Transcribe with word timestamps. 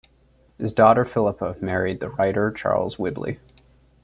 His 0.57 0.73
daughter 0.73 1.05
Philippa 1.05 1.57
married 1.61 1.99
the 1.99 2.09
writer 2.09 2.49
Charles 2.49 2.97
Whibley. 2.97 3.39